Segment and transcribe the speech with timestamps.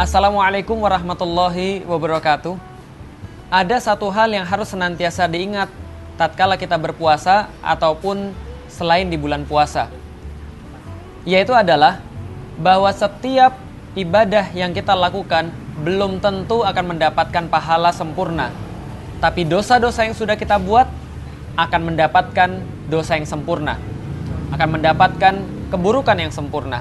[0.00, 2.56] Assalamualaikum warahmatullahi wabarakatuh.
[3.52, 5.68] Ada satu hal yang harus senantiasa diingat
[6.16, 8.32] tatkala kita berpuasa ataupun
[8.64, 9.92] selain di bulan puasa.
[11.28, 12.00] Yaitu adalah
[12.56, 13.60] bahwa setiap
[13.92, 15.52] ibadah yang kita lakukan
[15.84, 18.48] belum tentu akan mendapatkan pahala sempurna.
[19.20, 20.88] Tapi dosa-dosa yang sudah kita buat
[21.60, 22.48] akan mendapatkan
[22.88, 23.76] dosa yang sempurna.
[24.48, 26.80] Akan mendapatkan keburukan yang sempurna.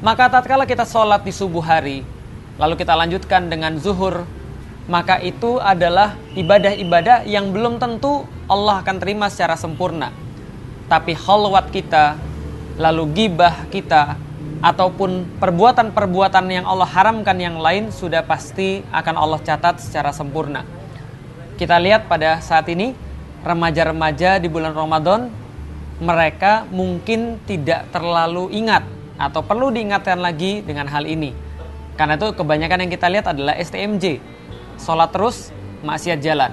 [0.00, 2.15] Maka tatkala kita sholat di subuh hari,
[2.56, 4.24] lalu kita lanjutkan dengan zuhur,
[4.86, 10.14] maka itu adalah ibadah-ibadah yang belum tentu Allah akan terima secara sempurna.
[10.86, 12.14] Tapi halwat kita,
[12.78, 14.14] lalu gibah kita,
[14.62, 20.64] ataupun perbuatan-perbuatan yang Allah haramkan yang lain sudah pasti akan Allah catat secara sempurna.
[21.56, 22.92] Kita lihat pada saat ini
[23.44, 25.28] remaja-remaja di bulan Ramadan
[25.96, 28.84] mereka mungkin tidak terlalu ingat
[29.16, 31.45] atau perlu diingatkan lagi dengan hal ini.
[31.96, 34.20] Karena itu kebanyakan yang kita lihat adalah STMJ.
[34.76, 36.52] Sholat terus, maksiat jalan.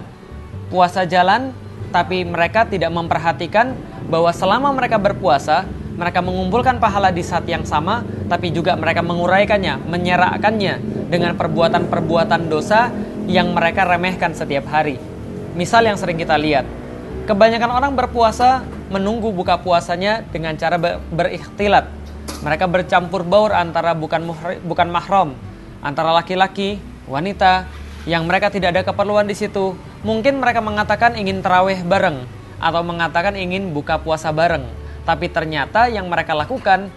[0.72, 1.52] Puasa jalan,
[1.91, 3.75] tapi mereka tidak memperhatikan
[4.08, 9.83] bahwa selama mereka berpuasa, mereka mengumpulkan pahala di saat yang sama, tapi juga mereka menguraikannya,
[9.85, 10.73] menyerahkannya
[11.11, 12.89] dengan perbuatan-perbuatan dosa
[13.30, 14.97] yang mereka remehkan setiap hari.
[15.53, 16.66] Misal yang sering kita lihat,
[17.30, 20.81] kebanyakan orang berpuasa menunggu buka puasanya dengan cara
[21.13, 22.02] berikhtilat.
[22.44, 24.27] Mereka bercampur baur antara bukan
[24.67, 25.31] bukan mahram,
[25.80, 26.75] antara laki-laki,
[27.08, 27.72] wanita,
[28.03, 29.80] yang mereka tidak ada keperluan di situ.
[30.03, 32.27] Mungkin mereka mengatakan ingin terawih bareng
[32.59, 34.67] atau mengatakan ingin buka puasa bareng,
[35.08, 36.91] tapi ternyata yang mereka lakukan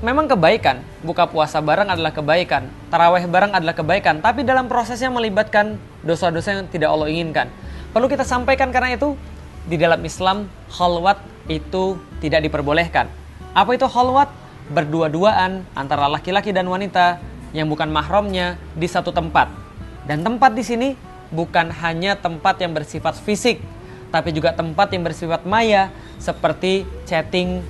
[0.00, 0.80] memang kebaikan.
[1.04, 6.68] Buka puasa bareng adalah kebaikan, taraweh bareng adalah kebaikan, tapi dalam prosesnya melibatkan dosa-dosa yang
[6.72, 7.52] tidak Allah inginkan.
[7.92, 9.20] Perlu kita sampaikan karena itu
[9.68, 11.20] di dalam Islam khalwat
[11.52, 13.04] itu tidak diperbolehkan.
[13.52, 14.41] Apa itu khalwat?
[14.72, 17.20] Berdua-duaan antara laki-laki dan wanita
[17.52, 19.52] yang bukan mahramnya di satu tempat.
[20.08, 20.88] Dan tempat di sini
[21.28, 23.60] bukan hanya tempat yang bersifat fisik,
[24.08, 27.60] tapi juga tempat yang bersifat maya seperti chatting,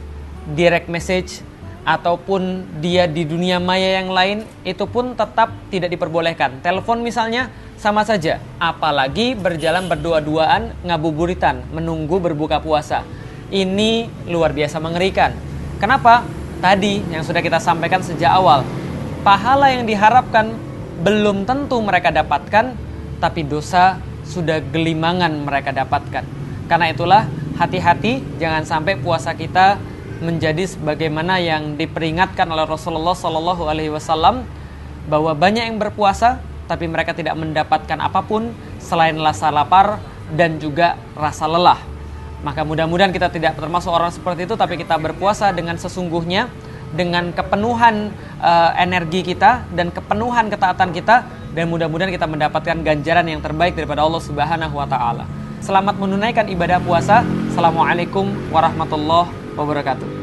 [0.55, 1.43] direct message,
[1.83, 6.63] ataupun dia di dunia maya yang lain itu pun tetap tidak diperbolehkan.
[6.63, 13.03] Telepon misalnya sama saja, apalagi berjalan berdua-duaan ngabuburitan menunggu berbuka puasa.
[13.51, 15.35] Ini luar biasa mengerikan.
[15.83, 16.23] Kenapa?
[16.63, 18.63] Tadi yang sudah kita sampaikan sejak awal,
[19.27, 20.55] pahala yang diharapkan
[21.03, 22.79] belum tentu mereka dapatkan,
[23.19, 26.23] tapi dosa sudah gelimangan mereka dapatkan.
[26.71, 27.27] Karena itulah
[27.59, 29.75] hati-hati jangan sampai puasa kita
[30.23, 34.47] menjadi sebagaimana yang diperingatkan oleh Rasulullah Shallallahu Alaihi Wasallam
[35.11, 36.39] bahwa banyak yang berpuasa
[36.71, 39.99] tapi mereka tidak mendapatkan apa pun selain rasa lapar
[40.31, 41.92] dan juga rasa lelah.
[42.43, 46.51] Maka mudah-mudahan kita tidak termasuk orang seperti itu tapi kita berpuasa dengan sesungguhnya
[46.93, 51.25] dengan kepenuhan uh, energi kita dan kepenuhan ketaatan kita
[51.57, 55.25] dan mudah-mudahan kita mendapatkan ganjaran yang terbaik daripada Allah Subhanahu wa taala.
[55.63, 57.25] Selamat menunaikan ibadah puasa.
[57.49, 60.22] Assalamualaikum warahmatullahi wabarakatuh.